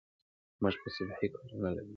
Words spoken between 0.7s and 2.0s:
په سطحي کارونو لګیا یو.